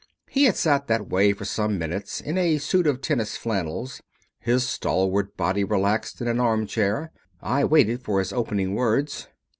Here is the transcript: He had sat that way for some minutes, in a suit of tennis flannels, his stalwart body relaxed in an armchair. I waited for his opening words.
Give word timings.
He 0.31 0.45
had 0.45 0.55
sat 0.57 0.87
that 0.87 1.09
way 1.09 1.31
for 1.31 1.45
some 1.45 1.77
minutes, 1.77 2.21
in 2.21 2.35
a 2.35 2.57
suit 2.57 2.87
of 2.87 3.01
tennis 3.01 3.37
flannels, 3.37 4.01
his 4.39 4.67
stalwart 4.67 5.37
body 5.37 5.63
relaxed 5.63 6.21
in 6.21 6.27
an 6.27 6.39
armchair. 6.39 7.11
I 7.39 7.65
waited 7.65 8.01
for 8.01 8.17
his 8.17 8.33
opening 8.33 8.73
words. 8.73 9.27